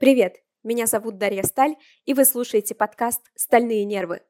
[0.00, 4.22] Привет, меня зовут Дарья Сталь, и вы слушаете подкаст «Стальные нервы».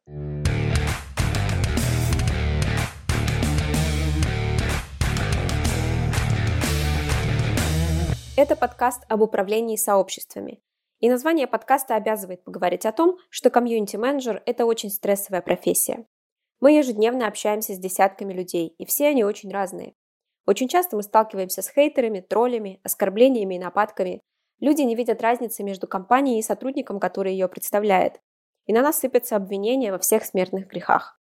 [8.36, 10.60] Это подкаст об управлении сообществами.
[10.98, 16.04] И название подкаста обязывает поговорить о том, что комьюнити-менеджер– это очень стрессовая профессия.
[16.58, 19.94] Мы ежедневно общаемся с десятками людей, и все они очень разные.
[20.46, 24.20] Очень часто мы сталкиваемся с хейтерами, троллями, оскорблениями и нападками,
[24.60, 28.20] Люди не видят разницы между компанией и сотрудником, который ее представляет.
[28.66, 31.18] И на нас сыпятся обвинения во всех смертных грехах.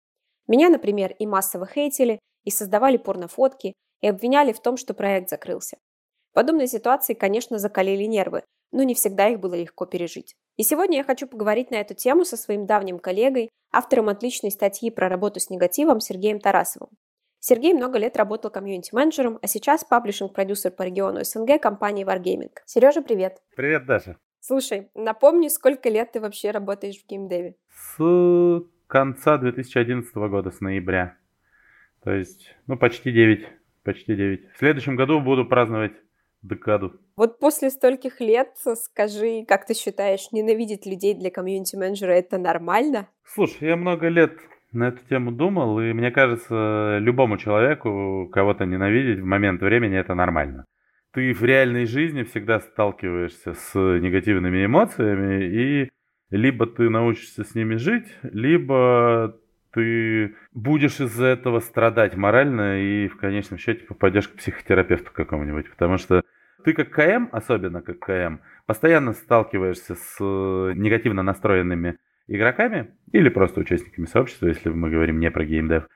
[0.46, 5.78] Меня, например, и массово хейтили, и создавали порнофотки, и обвиняли в том, что проект закрылся.
[6.32, 10.34] Подобные ситуации, конечно, закалили нервы, но не всегда их было легко пережить.
[10.56, 14.90] И сегодня я хочу поговорить на эту тему со своим давним коллегой, автором отличной статьи
[14.90, 16.90] про работу с негативом Сергеем Тарасовым.
[17.46, 22.52] Сергей много лет работал комьюнити-менеджером, а сейчас паблишинг-продюсер по региону СНГ компании Wargaming.
[22.64, 23.42] Сережа, привет.
[23.54, 24.16] Привет, Даша.
[24.40, 27.56] Слушай, напомни, сколько лет ты вообще работаешь в геймдеве?
[27.68, 31.18] С конца 2011 года, с ноября.
[32.02, 33.46] То есть, ну, почти 9.
[33.82, 34.54] Почти 9.
[34.54, 35.92] В следующем году буду праздновать
[36.40, 36.98] декаду.
[37.14, 43.06] Вот после стольких лет скажи, как ты считаешь, ненавидеть людей для комьюнити-менеджера это нормально?
[43.22, 44.32] Слушай, я много лет
[44.74, 50.14] на эту тему думал, и мне кажется, любому человеку кого-то ненавидеть в момент времени это
[50.14, 50.64] нормально.
[51.12, 55.90] Ты в реальной жизни всегда сталкиваешься с негативными эмоциями, и
[56.30, 59.36] либо ты научишься с ними жить, либо
[59.72, 65.70] ты будешь из-за этого страдать морально и в конечном счете попадешь к психотерапевту какому-нибудь.
[65.70, 66.22] Потому что
[66.64, 74.06] ты как КМ, особенно как КМ, постоянно сталкиваешься с негативно настроенными игроками или просто участниками
[74.06, 75.88] сообщества, если мы говорим не про геймдев.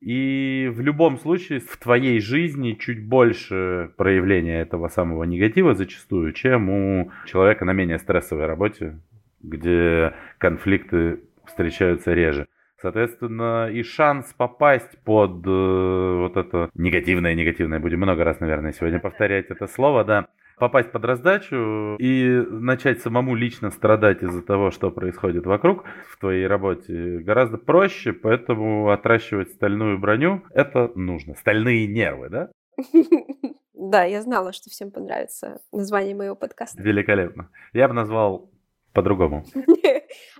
[0.00, 6.68] И в любом случае в твоей жизни чуть больше проявления этого самого негатива зачастую, чем
[6.68, 8.98] у человека на менее стрессовой работе,
[9.40, 12.48] где конфликты встречаются реже.
[12.82, 19.00] Соответственно, и шанс попасть под э, вот это негативное, негативное, будем много раз, наверное, сегодня
[19.00, 20.26] повторять это слово, да,
[20.58, 26.46] попасть под раздачу и начать самому лично страдать из-за того, что происходит вокруг в твоей
[26.46, 31.34] работе, гораздо проще, поэтому отращивать стальную броню– это нужно.
[31.34, 32.50] Стальные нервы, да?
[33.76, 36.80] Да, я знала, что всем понравится название моего подкаста.
[36.80, 37.50] Великолепно.
[37.72, 38.48] Я бы назвал
[38.94, 39.44] по-другому.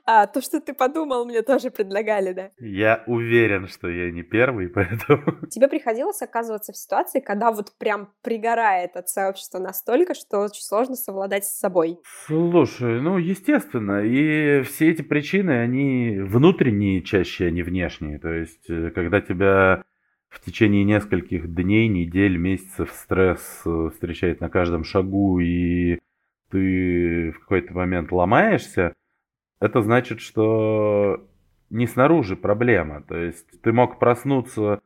[0.06, 2.50] А то, что ты подумал, мне тоже предлагали, да?
[2.58, 5.46] Я уверен, что я не первый, поэтому...
[5.48, 10.94] Тебе приходилось оказываться в ситуации, когда вот прям пригорает от сообщества настолько, что очень сложно
[10.94, 11.98] совладать с собой?
[12.26, 18.18] Слушай, ну, естественно, и все эти причины, они внутренние чаще, а не внешние.
[18.18, 19.84] То есть, э, когда тебя
[20.28, 26.00] в течение нескольких дней, недель, месяцев стресс э, встречает на каждом шагу, и
[26.54, 28.94] ты в какой-то момент ломаешься,
[29.60, 31.26] это значит, что
[31.68, 33.02] не снаружи проблема.
[33.02, 34.80] То есть ты мог проснуться,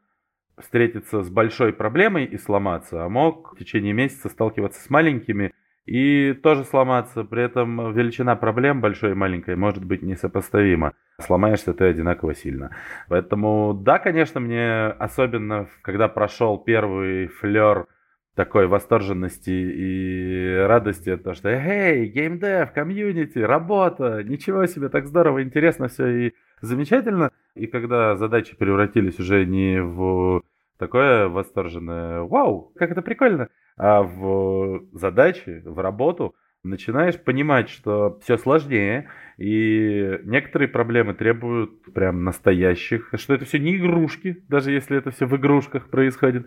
[0.57, 5.53] встретиться с большой проблемой и сломаться, а мог в течение месяца сталкиваться с маленькими
[5.85, 7.23] и тоже сломаться.
[7.23, 10.95] При этом величина проблем большой и маленькой может быть несопоставима.
[11.21, 12.75] Сломаешься ты одинаково сильно.
[13.09, 17.89] Поэтому, да, конечно, мне особенно, когда прошел первый флер
[18.39, 25.89] такой восторженности и радости, то что «Эй, геймдев, комьюнити, работа, ничего себе, так здорово, интересно
[25.89, 27.33] все и замечательно».
[27.57, 30.43] И когда задачи превратились уже не в
[30.79, 38.39] такое восторженное «Вау, как это прикольно!», а в задачи, в работу, начинаешь понимать, что все
[38.39, 45.11] сложнее, и некоторые проблемы требуют прям настоящих, что это все не игрушки, даже если это
[45.11, 46.47] все в игрушках происходит,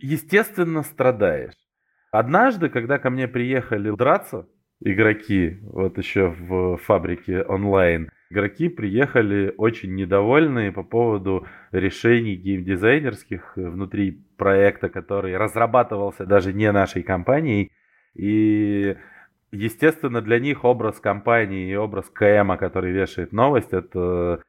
[0.00, 1.54] естественно, страдаешь.
[2.10, 4.46] Однажды, когда ко мне приехали драться
[4.80, 14.24] игроки, вот еще в фабрике онлайн, игроки приехали очень недовольные по поводу решений геймдизайнерских внутри
[14.36, 17.72] проекта, который разрабатывался даже не нашей компанией.
[18.14, 18.96] И,
[19.52, 24.42] естественно, для них образ компании и образ КМа, который вешает новость, это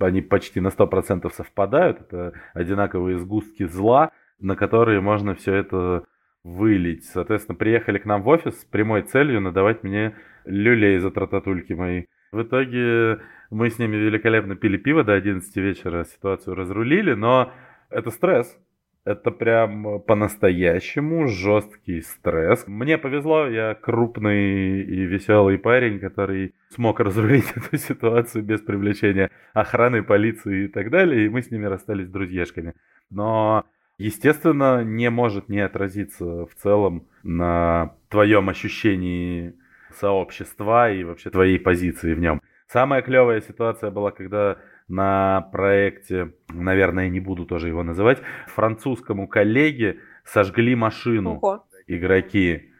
[0.00, 2.00] они почти на 100% совпадают.
[2.00, 6.04] Это одинаковые сгустки зла– на которые можно все это
[6.42, 7.04] вылить.
[7.04, 10.14] Соответственно, приехали к нам в офис с прямой целью надавать мне
[10.44, 12.04] люлей за трататульки мои.
[12.32, 13.20] В итоге
[13.50, 17.52] мы с ними великолепно пили пиво до 11 вечера, ситуацию разрулили, но
[17.90, 18.58] это стресс.
[19.04, 22.66] Это прям по-настоящему жесткий стресс.
[22.66, 30.02] Мне повезло, я крупный и веселый парень, который смог разрулить эту ситуацию без привлечения охраны,
[30.02, 32.74] полиции и так далее, и мы с ними расстались друзьяшками.
[33.10, 33.66] Но
[33.98, 39.54] естественно, не может не отразиться в целом на твоем ощущении
[39.92, 42.40] сообщества и вообще твоей позиции в нем.
[42.66, 44.58] Самая клевая ситуация была, когда
[44.88, 48.18] на проекте, наверное, не буду тоже его называть,
[48.48, 51.64] французскому коллеге сожгли машину Ого.
[51.86, 52.70] игроки.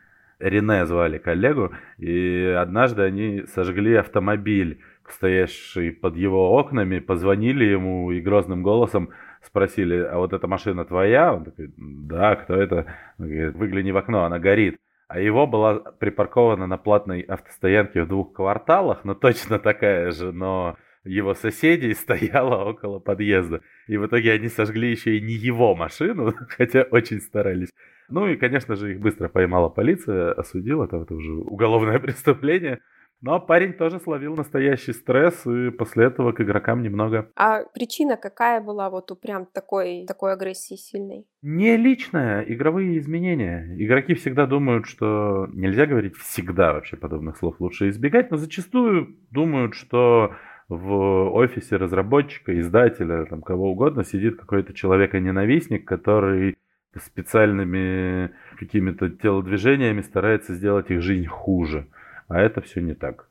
[0.40, 8.20] Рене звали коллегу, и однажды они сожгли автомобиль, стоящий под его окнами, позвонили ему и
[8.20, 9.10] грозным голосом
[9.44, 11.34] спросили, а вот эта машина твоя?
[11.34, 12.86] Он такой, да, кто это?
[13.18, 14.78] Он говорит, выгляни в окно, она горит.
[15.08, 20.76] А его была припаркована на платной автостоянке в двух кварталах, но точно такая же, но
[21.04, 23.60] его соседей стояла около подъезда.
[23.86, 27.70] И в итоге они сожгли еще и не его машину, хотя очень старались.
[28.08, 32.80] Ну и, конечно же, их быстро поймала полиция, осудила, там это уже уголовное преступление.
[33.20, 37.30] Но парень тоже словил настоящий стресс, и после этого к игрокам немного...
[37.36, 41.26] А причина какая была вот у прям такой, такой агрессии сильной?
[41.40, 43.74] Не личная, игровые изменения.
[43.78, 45.48] Игроки всегда думают, что...
[45.52, 50.34] Нельзя говорить всегда вообще подобных слов, лучше избегать, но зачастую думают, что
[50.68, 56.56] в офисе разработчика, издателя, там, кого угодно, сидит какой-то человека-ненавистник, который
[57.00, 61.88] специальными какими-то телодвижениями старается сделать их жизнь хуже.
[62.28, 63.28] А это все не так.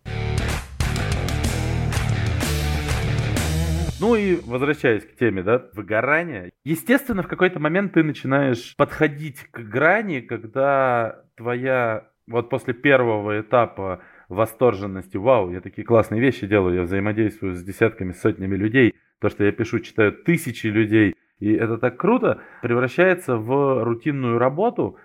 [4.00, 6.52] Ну и возвращаясь к теме, да, выгорания.
[6.66, 14.02] Естественно, в какой-то момент ты начинаешь подходить к грани, когда твоя, вот после первого этапа
[14.28, 19.46] восторженности, вау, я такие классные вещи делаю, я взаимодействую с десятками, сотнями людей, то, что
[19.46, 24.98] я пишу, читают тысячи людей, и это так круто, превращается в рутинную работу,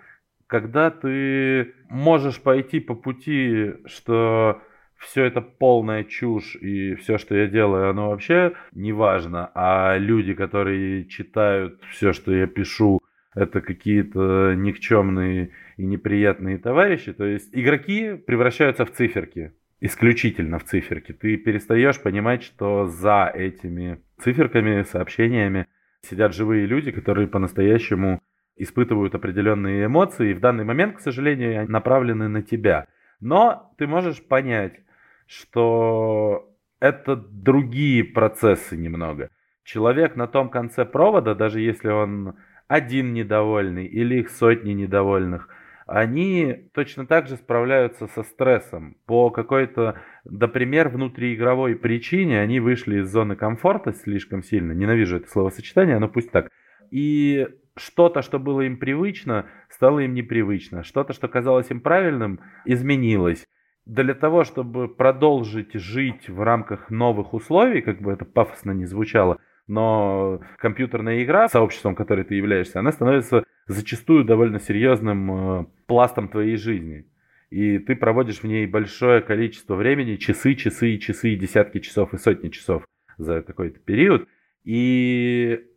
[0.49, 4.61] когда ты можешь пойти по пути, что
[4.97, 10.33] все это полная чушь, и все, что я делаю, оно вообще не важно, а люди,
[10.33, 12.99] которые читают все, что я пишу,
[13.35, 17.13] это какие-то никчемные и неприятные товарищи.
[17.13, 21.13] То есть игроки превращаются в циферки, исключительно в циферки.
[21.13, 25.67] Ты перестаешь понимать, что за этими циферками, сообщениями
[26.01, 28.19] сидят живые люди, которые по-настоящему
[28.59, 32.87] испытывают определенные эмоции, и в данный момент, к сожалению, они направлены на тебя.
[33.19, 34.79] Но ты можешь понять,
[35.27, 39.29] что это другие процессы немного.
[39.63, 42.35] Человек на том конце провода, даже если он
[42.67, 45.49] один недовольный или их сотни недовольных,
[45.87, 48.95] они точно так же справляются со стрессом.
[49.05, 54.71] По какой-то, например, внутриигровой причине они вышли из зоны комфорта слишком сильно.
[54.71, 56.49] Ненавижу это словосочетание, но пусть так.
[56.91, 57.47] И
[57.79, 60.83] что-то, что было им привычно, стало им непривычно.
[60.83, 63.47] Что-то, что казалось им правильным, изменилось.
[63.85, 69.39] Для того, чтобы продолжить жить в рамках новых условий, как бы это пафосно не звучало,
[69.67, 76.57] но компьютерная игра, сообществом, которой ты являешься, она становится зачастую довольно серьезным э, пластом твоей
[76.57, 77.05] жизни.
[77.49, 82.49] И ты проводишь в ней большое количество времени, часы, часы часы, десятки часов и сотни
[82.49, 82.83] часов
[83.17, 84.27] за какой-то период.
[84.63, 85.68] И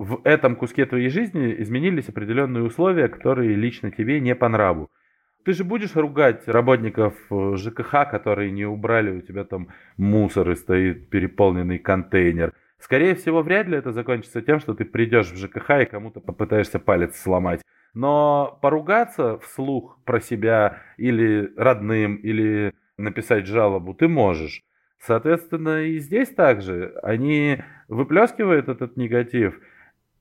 [0.00, 4.90] в этом куске твоей жизни изменились определенные условия, которые лично тебе не по нраву.
[5.44, 9.68] Ты же будешь ругать работников э, ЖКХ, которые не убрали у тебя там
[9.98, 12.54] мусор и стоит переполненный контейнер.
[12.78, 16.78] Скорее всего, вряд ли это закончится тем, что ты придешь в ЖКХ и кому-то попытаешься
[16.78, 17.60] палец сломать.
[17.92, 24.62] Но поругаться вслух про себя или родным, или написать жалобу ты можешь.
[24.98, 29.60] Соответственно, и здесь также они выплескивают этот негатив–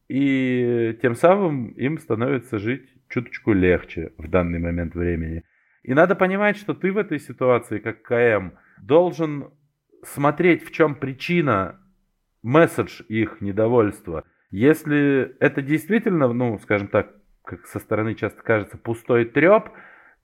[0.09, 5.43] и тем самым им становится жить чуточку легче в данный момент времени.
[5.83, 9.51] И надо понимать, что ты в этой ситуации, как КМ, должен
[10.03, 11.79] смотреть, в чем причина,
[12.41, 14.23] месседж их недовольства.
[14.51, 17.13] Если это действительно, ну, скажем так,
[17.43, 19.69] как со стороны часто кажется, пустой треп,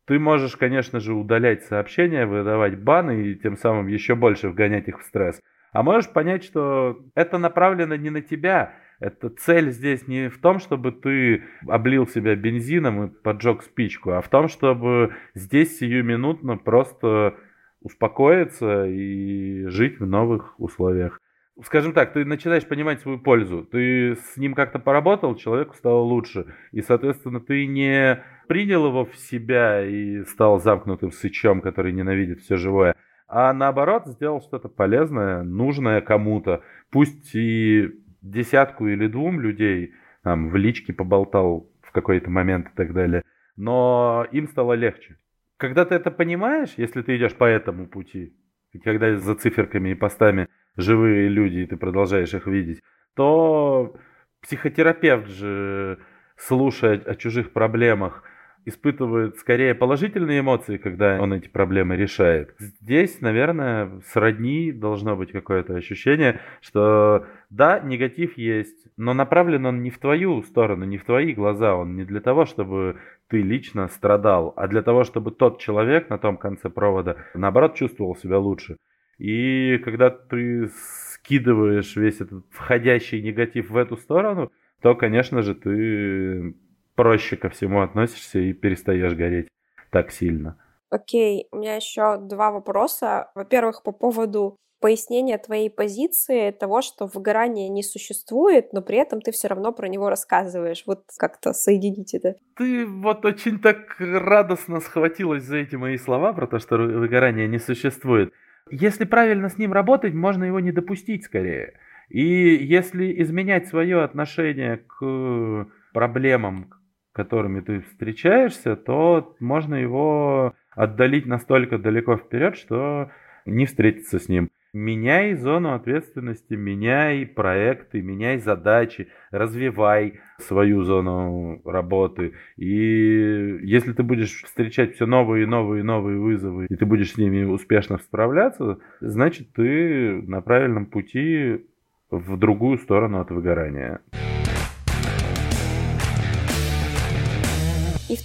[0.05, 4.99] ты можешь, конечно же, удалять сообщения, выдавать баны и тем самым еще больше вгонять их
[4.99, 5.41] в стресс.
[5.71, 10.59] А можешь понять, что это направлено не на тебя, это цель здесь не в том,
[10.59, 17.35] чтобы ты облил себя бензином и поджег спичку, а в том, чтобы здесь сиюминутно просто
[17.81, 21.19] успокоиться и жить в новых условиях.
[21.63, 23.63] Скажем так, ты начинаешь понимать свою пользу.
[23.63, 26.53] Ты с ним как-то поработал, человеку стало лучше.
[26.71, 32.57] И, соответственно, ты не принял его в себя и стал замкнутым сычом, который ненавидит все
[32.57, 32.95] живое,
[33.27, 36.61] а наоборот сделал что-то полезное, нужное кому-то.
[36.91, 37.89] Пусть и
[38.25, 43.24] десятку или двум людей, там, в личке поболтал в какой-то момент и так далее,
[43.55, 45.17] но им стало легче.
[45.58, 48.36] Когда ты это понимаешь, если ты идешь по этому пути,
[48.84, 52.82] когда за циферками и постами живые люди, и ты продолжаешь их видеть,
[53.15, 53.96] то
[54.41, 56.00] психотерапевт же,
[56.36, 58.24] слушая о чужих проблемах,
[58.65, 62.55] испытывает скорее положительные эмоции, когда он эти проблемы решает.
[62.57, 69.91] Здесь, наверное, сродни должно быть какое-то ощущение, что да, негатив есть, но направлен он не
[69.91, 72.98] в твою сторону, не в твои глаза, он не для того, чтобы
[73.29, 78.15] ты лично страдал, а для того, чтобы тот человек на том конце провода, наоборот, чувствовал
[78.15, 78.77] себя лучше.
[79.17, 86.55] И когда ты скидываешь весь этот входящий негатив в эту сторону, то, конечно же, ты
[86.95, 89.47] проще ко всему относишься и перестаешь гореть
[89.91, 90.57] так сильно.
[90.89, 93.31] Окей, у меня еще два вопроса.
[93.35, 99.31] Во-первых, по поводу пояснения твоей позиции, того, что выгорания не существует, но при этом ты
[99.31, 100.83] все равно про него рассказываешь.
[100.85, 102.35] Вот как-то соединить это.
[102.55, 107.57] Ты вот очень так радостно схватилась за эти мои слова про то, что выгорания не
[107.57, 108.31] существует.
[108.69, 111.79] Если правильно с ним работать, можно его не допустить скорее.
[112.09, 116.71] И если изменять свое отношение к проблемам,
[117.15, 123.10] которыми ты встречаешься, то можно его отдалить настолько далеко вперед, что
[123.45, 124.50] не встретиться с ним.
[124.74, 132.34] Меняй зону ответственности, меняй проекты, меняй задачи, развивай свою зону работы.
[132.57, 137.13] И если ты будешь встречать все новые и новые и новые вызовы, и ты будешь
[137.13, 141.65] с ними успешно справляться, значит ты на правильном пути
[142.12, 144.01] в другую сторону от выгорания.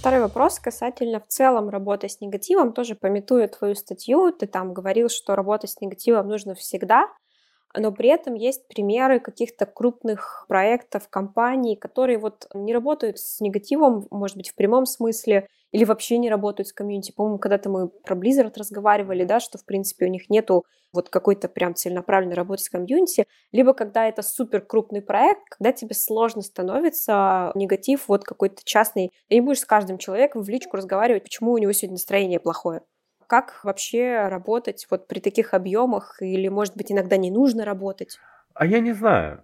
[0.01, 2.73] Второй вопрос касательно в целом работы с негативом.
[2.73, 4.31] Тоже пометую твою статью.
[4.31, 7.07] Ты там говорил, что работать с негативом нужно всегда,
[7.77, 14.07] но при этом есть примеры каких-то крупных проектов, компаний, которые вот не работают с негативом,
[14.09, 17.11] может быть, в прямом смысле, или вообще не работают с комьюнити.
[17.11, 21.47] По-моему, когда-то мы про Blizzard разговаривали, да, что, в принципе, у них нету вот какой-то
[21.47, 27.51] прям целенаправленной работы с комьюнити, либо когда это супер крупный проект, когда тебе сложно становится
[27.55, 31.57] негатив вот какой-то частный, и не будешь с каждым человеком в личку разговаривать, почему у
[31.57, 32.81] него сегодня настроение плохое
[33.31, 38.19] как вообще работать вот при таких объемах, или, может быть, иногда не нужно работать?
[38.53, 39.41] А я не знаю.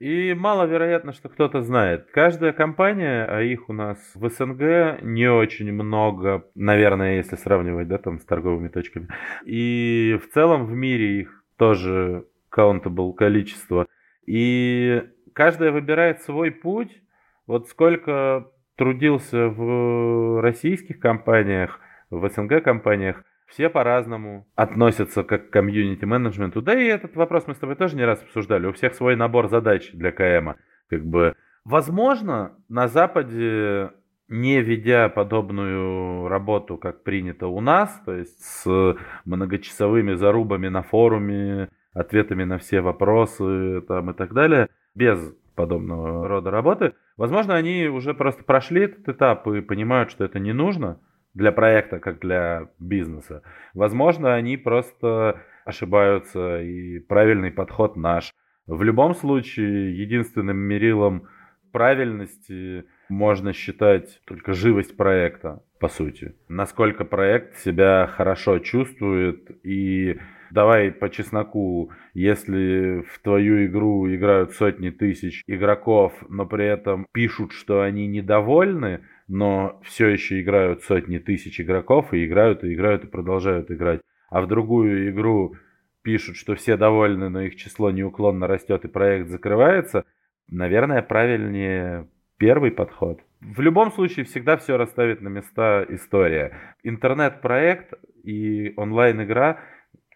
[0.00, 2.06] И маловероятно, что кто-то знает.
[2.12, 7.98] Каждая компания, а их у нас в СНГ не очень много, наверное, если сравнивать, да,
[7.98, 9.08] там с торговыми точками.
[9.44, 12.26] И в целом в мире их тоже
[12.56, 13.88] countable количество.
[14.24, 15.02] И
[15.32, 17.02] каждая выбирает свой путь.
[17.48, 26.62] Вот сколько трудился в российских компаниях, в СНГ компаниях, все по-разному относятся к комьюнити-менеджменту.
[26.62, 28.66] Да и этот вопрос мы с тобой тоже не раз обсуждали.
[28.66, 30.56] У всех свой набор задач для КМа.
[30.88, 33.90] Как бы, возможно, на Западе,
[34.28, 41.70] не ведя подобную работу, как принято у нас, то есть с многочасовыми зарубами на форуме,
[41.94, 48.12] ответами на все вопросы там, и так далее, без подобного рода работы, возможно, они уже
[48.12, 51.00] просто прошли этот этап и понимают, что это не нужно–
[51.38, 53.42] для проекта, как для бизнеса.
[53.72, 58.34] Возможно, они просто ошибаются, и правильный подход наш.
[58.66, 61.28] В любом случае, единственным мерилом
[61.72, 66.34] правильности можно считать только живость проекта, по сути.
[66.48, 70.18] Насколько проект себя хорошо чувствует и
[70.50, 77.52] давай по чесноку, если в твою игру играют сотни тысяч игроков, но при этом пишут,
[77.52, 83.08] что они недовольны, но все еще играют сотни тысяч игроков и играют, и играют, и
[83.08, 84.00] продолжают играть.
[84.30, 85.54] А в другую игру
[86.02, 90.04] пишут, что все довольны, но их число неуклонно растет и проект закрывается,
[90.48, 92.08] наверное, правильнее
[92.38, 93.20] первый подход.
[93.40, 96.74] В любом случае всегда все расставит на места история.
[96.82, 97.94] Интернет-проект
[98.24, 99.60] и онлайн-игра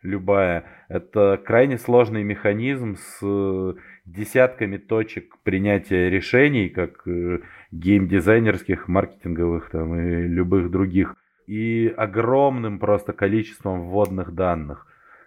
[0.03, 7.41] любая, это крайне сложный механизм с десятками точек принятия решений, как э,
[7.71, 11.17] геймдизайнерских, маркетинговых там, и любых других,
[11.47, 14.87] и огромным просто количеством вводных данных.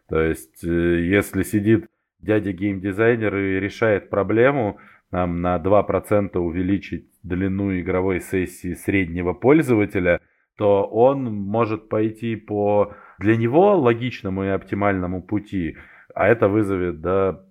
[0.10, 1.88] То есть, э, если сидит
[2.20, 4.80] дядя геймдизайнер и решает проблему,
[5.12, 10.20] там, на 2% увеличить длину игровой сессии среднего пользователя,
[10.58, 15.78] то он может пойти по для него логичному и оптимальному пути,
[16.14, 17.42] а это вызовет да,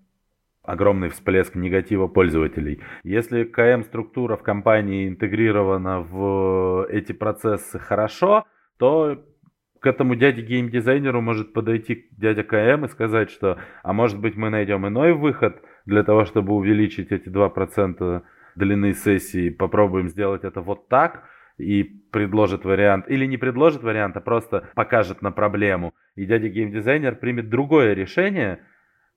[0.65, 2.81] огромный всплеск негатива пользователей.
[3.05, 8.45] Если КМ-структура в компании интегрирована в эти процессы хорошо,
[8.79, 9.23] то
[9.81, 14.49] к этому дяде геймдизайнеру может подойти дядя КМ и сказать, что а может быть мы
[14.49, 18.23] найдем иной выход для того, чтобы увеличить эти 2%
[18.57, 21.25] длины сессии, попробуем сделать это вот так,
[21.59, 25.93] и предложит вариант, или не предложит вариант, а просто покажет на проблему.
[26.17, 28.61] И дядя геймдизайнер примет другое решение,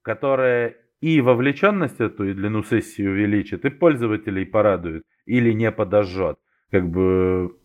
[0.02, 6.38] которое и вовлеченность эту, и длину сессии увеличит, и пользователей порадует, или не подожжет.
[6.72, 7.56] Как бы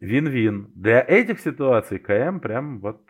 [0.00, 0.70] вин-вин.
[0.74, 3.02] Для этих ситуаций КМ прям вот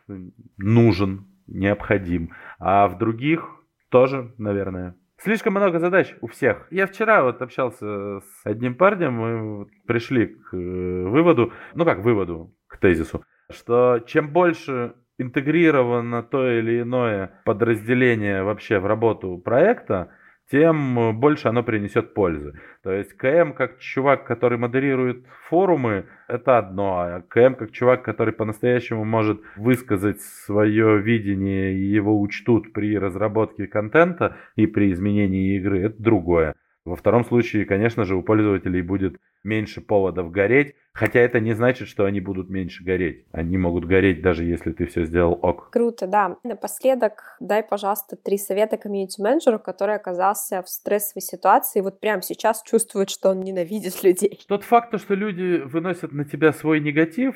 [0.56, 2.30] нужен, необходим.
[2.58, 3.48] А в других
[3.90, 4.96] тоже, наверное.
[5.18, 6.66] Слишком много задач у всех.
[6.70, 12.54] Я вчера вот общался с одним парнем, мы пришли к э, выводу, ну как выводу,
[12.66, 20.10] к тезису, что чем больше интегрировано то или иное подразделение вообще в работу проекта,
[20.50, 22.54] тем больше оно принесет пользы.
[22.82, 28.32] То есть КМ как чувак, который модерирует форумы, это одно, а КМ как чувак, который
[28.32, 35.82] по-настоящему может высказать свое видение и его учтут при разработке контента и при изменении игры,
[35.82, 36.54] это другое.
[36.86, 41.88] Во втором случае, конечно же, у пользователей будет меньше поводов гореть, хотя это не значит,
[41.88, 43.26] что они будут меньше гореть.
[43.32, 45.70] Они могут гореть, даже если ты все сделал ок.
[45.72, 46.36] Круто, да.
[46.44, 52.62] Напоследок дай, пожалуйста, три совета комьюнити-менеджеру, который оказался в стрессовой ситуации и вот прямо сейчас
[52.62, 54.38] чувствует, что он ненавидит людей.
[54.46, 57.34] Тот факт, что люди выносят на тебя свой негатив,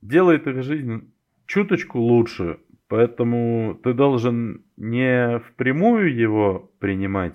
[0.00, 1.12] делает их жизнь
[1.44, 2.58] чуточку лучше.
[2.88, 7.34] Поэтому ты должен не впрямую его принимать,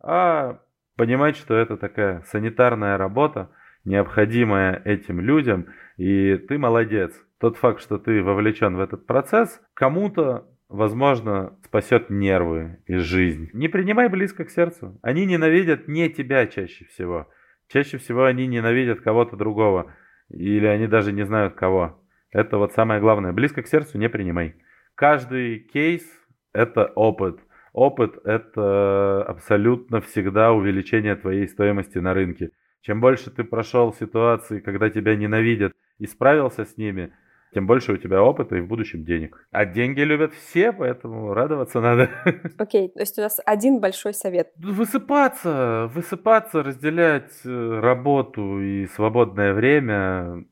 [0.00, 0.60] а
[0.98, 3.50] понимать, что это такая санитарная работа,
[3.84, 7.14] необходимая этим людям, и ты молодец.
[7.38, 13.48] Тот факт, что ты вовлечен в этот процесс, кому-то, возможно, спасет нервы и жизнь.
[13.52, 14.98] Не принимай близко к сердцу.
[15.00, 17.28] Они ненавидят не тебя чаще всего.
[17.68, 19.94] Чаще всего они ненавидят кого-то другого.
[20.30, 22.02] Или они даже не знают кого.
[22.32, 23.32] Это вот самое главное.
[23.32, 24.56] Близко к сердцу не принимай.
[24.96, 26.02] Каждый кейс–
[26.52, 27.38] это опыт.
[27.72, 32.50] Опыт– это абсолютно всегда увеличение твоей стоимости на рынке.
[32.82, 37.12] Чем больше ты прошел ситуации, когда тебя ненавидят, и справился с ними,
[37.52, 39.46] тем больше у тебя опыта и в будущем денег.
[39.50, 42.10] А деньги любят все, поэтому радоваться надо.
[42.58, 44.52] Окей, okay, то есть у нас один большой совет.
[44.56, 50.44] Высыпаться, высыпаться, разделять э, работу и свободное время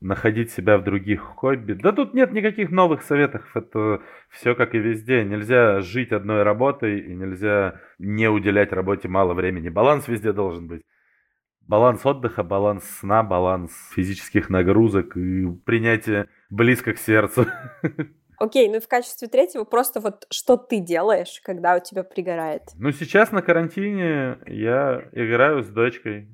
[0.00, 1.72] находить себя в других хобби.
[1.72, 4.00] Да тут нет никаких новых советов, это
[4.30, 5.24] все как и везде.
[5.24, 9.68] Нельзя жить одной работой и нельзя не уделять работе мало времени.
[9.68, 10.82] Баланс везде должен быть.
[11.66, 17.46] Баланс отдыха, баланс сна, баланс физических нагрузок и принятие близко к сердцу.
[18.38, 22.62] Окей, ну и в качестве третьего просто вот что ты делаешь, когда у тебя пригорает?
[22.76, 26.28] Ну сейчас на карантине я играю с дочкой.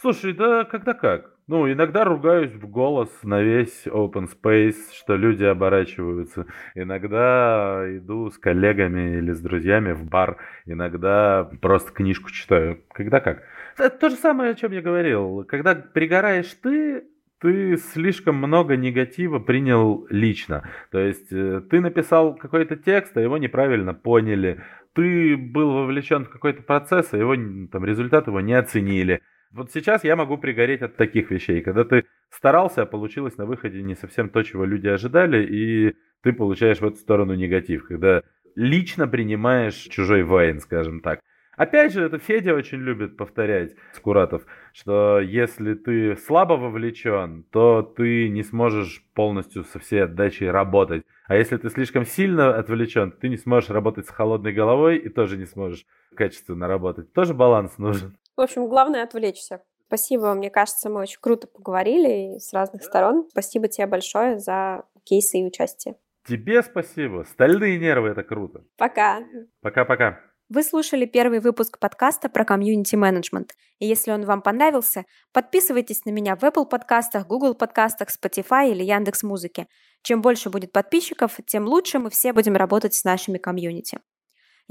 [0.00, 1.39] Слушай, да когда как.
[1.50, 6.46] Ну, иногда ругаюсь в голос на весь open space, что люди оборачиваются.
[6.76, 10.36] Иногда иду с коллегами или с друзьями в бар.
[10.64, 12.84] Иногда просто книжку читаю.
[12.92, 13.42] Когда как.
[13.76, 15.42] Это то же самое, о чем я говорил.
[15.42, 17.02] Когда пригораешь ты,
[17.40, 20.70] ты слишком много негатива принял лично.
[20.92, 24.62] То есть э, ты написал какой-то текст, а его неправильно поняли.
[24.94, 27.34] Ты был вовлечен в какой-то процесс, а его
[27.72, 29.20] там результат его не оценили.
[29.52, 33.82] Вот сейчас я могу пригореть от таких вещей, когда ты старался, а получилось на выходе
[33.82, 38.22] не совсем то, чего люди ожидали, и ты получаешь в эту сторону негатив, когда
[38.54, 41.20] лично принимаешь чужой вайн, скажем так.
[41.56, 48.28] Опять же, это Федя очень любит повторять, Скуратов, что если ты слабо вовлечен, то ты
[48.28, 51.04] не сможешь полностью со всей отдачей работать.
[51.26, 55.36] А если ты слишком сильно отвлечен, ты не сможешь работать с холодной головой и тоже
[55.36, 55.84] не сможешь
[56.14, 57.12] качественно работать.
[57.12, 58.16] Тоже баланс нужен.
[58.36, 59.62] В общем, главное отвлечься.
[59.86, 63.26] Спасибо, мне кажется, мы очень круто поговорили с разных сторон.
[63.30, 65.96] Спасибо тебе большое за кейсы и участие.
[66.26, 67.24] Тебе спасибо.
[67.28, 68.64] Стальные нервы— это круто.
[68.76, 69.20] Пока.
[69.62, 70.20] Пока-пока.
[70.48, 73.52] Вы слушали первый выпуск подкаста про комьюнити-менеджмент.
[73.78, 78.82] И если он вам понравился, подписывайтесь на меня в Apple подкастах, Google подкастах, Spotify или
[78.82, 79.68] Яндекс Музыке.
[80.02, 84.00] Чем больше будет подписчиков, тем лучше мы все будем работать с нашими комьюнити.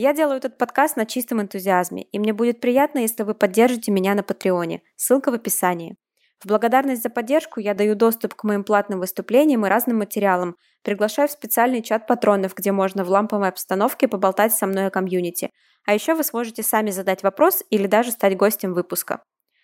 [0.02, 4.16] Я делаю этот подкаст на чистом энтузиазме, и мне будет приятно, если вы поддержите меня
[4.16, 4.82] на Патреоне.
[4.96, 5.98] Ссылка в описании.
[6.42, 11.28] В благодарность за поддержку я даю доступ к моим платным выступлениям и разным материалам, приглашаю
[11.28, 15.52] в специальный чат патронов, где можно в ламповой обстановке поболтать со мной о комьюнити.
[15.86, 19.22] А еще вы сможете сами задать вопрос или даже стать гостем выпуска.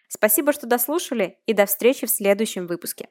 [0.10, 3.08] Спасибо, что дослушали, и до встречи в следующем выпуске.